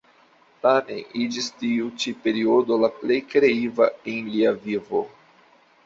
Tamen 0.61 1.19
iĝis 1.25 1.49
tiu 1.59 1.91
ĉi 2.05 2.15
periodo 2.25 2.81
la 2.87 2.91
plej 2.97 3.21
kreiva 3.35 3.91
en 4.17 4.35
lia 4.39 4.59
vivo. 4.69 5.09